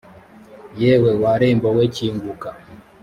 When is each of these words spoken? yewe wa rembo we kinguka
yewe 0.81 1.11
wa 1.21 1.33
rembo 1.41 1.69
we 1.77 1.85
kinguka 1.95 2.49